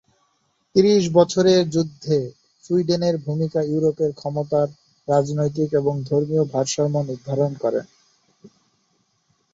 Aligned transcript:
তিরিশ 0.75 1.03
বছরের 1.17 1.61
যুদ্ধে 1.69 2.17
সুইডেনের 2.63 3.15
ভূমিকা 3.25 3.59
ইউরোপের 3.63 4.11
ক্ষমতার 4.13 4.67
রাজনৈতিক 5.07 5.69
এবং 5.73 5.93
ধর্মীয় 6.09 6.43
ভারসাম্য 6.53 6.95
নির্ধারণ 7.09 7.51
করে। 7.63 7.81